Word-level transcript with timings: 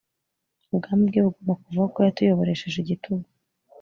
ubwami 0.73 1.03
bwe 1.09 1.19
bugomba 1.25 1.53
kuvaho 1.61 1.87
kuko 1.89 1.99
yatuyoboresheje 2.07 2.77
igitugu 2.81 3.27